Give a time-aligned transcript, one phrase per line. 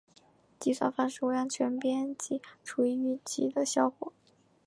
[0.59, 4.11] 计算方式为安全边际除以预计的销货。